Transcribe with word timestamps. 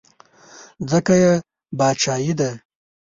ځکه 0.89 1.13
یې 1.23 1.33
باچایي 1.77 2.33
ده. 2.39 2.49